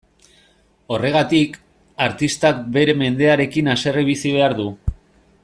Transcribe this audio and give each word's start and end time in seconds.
Horregatik, 0.95 1.59
artistak 2.07 2.65
bere 2.79 2.97
mendearekin 3.03 3.71
haserre 3.75 4.07
bizi 4.09 4.35
behar 4.39 4.59
du. 4.63 4.69